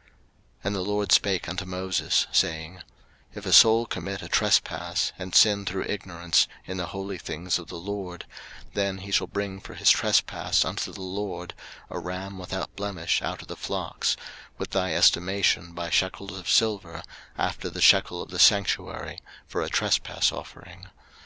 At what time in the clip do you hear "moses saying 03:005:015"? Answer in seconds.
1.66-2.80